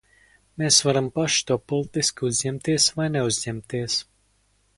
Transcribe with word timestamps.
Mēs 0.61 0.77
varam 0.87 1.09
paši 1.19 1.45
to 1.51 1.57
politiski 1.73 2.25
uzņemties 2.31 2.89
vai 2.97 3.09
neuzņemties. 3.19 4.01